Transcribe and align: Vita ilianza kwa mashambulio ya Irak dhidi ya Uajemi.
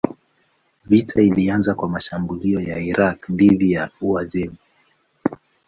Vita 0.85 1.21
ilianza 1.21 1.73
kwa 1.75 1.89
mashambulio 1.89 2.61
ya 2.61 2.79
Irak 2.79 3.25
dhidi 3.31 3.71
ya 3.71 3.89
Uajemi. 4.01 4.57